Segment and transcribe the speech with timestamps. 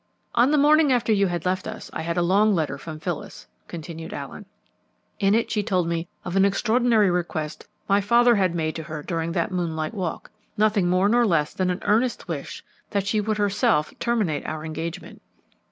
[0.33, 3.45] "On the morning after you had left us I had a long letter from Phyllis,"
[3.67, 4.47] continued Allen.
[5.19, 9.03] "In it she told me of an extraordinary request my father had made to her
[9.03, 13.37] during that moonlight walk nothing more nor less than an earnest wish that she would
[13.37, 15.21] herself terminate our engagement.